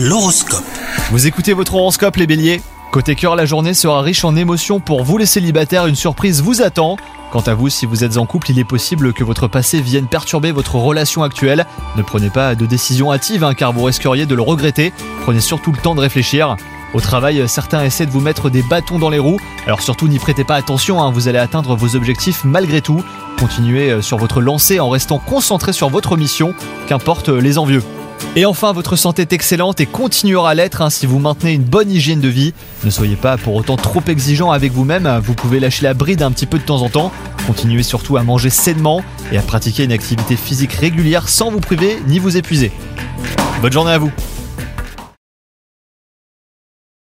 [0.00, 0.62] L'horoscope.
[1.10, 2.62] Vous écoutez votre horoscope les béliers
[2.92, 6.62] Côté cœur, la journée sera riche en émotions pour vous les célibataires, une surprise vous
[6.62, 6.96] attend.
[7.32, 10.06] Quant à vous, si vous êtes en couple, il est possible que votre passé vienne
[10.06, 11.66] perturber votre relation actuelle.
[11.96, 14.92] Ne prenez pas de décision hâtive hein, car vous risqueriez de le regretter.
[15.24, 16.54] Prenez surtout le temps de réfléchir.
[16.94, 20.20] Au travail, certains essaient de vous mettre des bâtons dans les roues, alors surtout n'y
[20.20, 23.02] prêtez pas attention, hein, vous allez atteindre vos objectifs malgré tout.
[23.40, 26.54] Continuez euh, sur votre lancée en restant concentré sur votre mission,
[26.86, 27.82] qu'importe euh, les envieux.
[28.36, 31.64] Et enfin, votre santé est excellente et continuera à l'être hein, si vous maintenez une
[31.64, 32.54] bonne hygiène de vie.
[32.84, 36.30] Ne soyez pas pour autant trop exigeant avec vous-même, vous pouvez lâcher la bride un
[36.30, 37.12] petit peu de temps en temps.
[37.46, 39.02] Continuez surtout à manger sainement
[39.32, 42.70] et à pratiquer une activité physique régulière sans vous priver ni vous épuiser.
[43.60, 44.12] Bonne journée à vous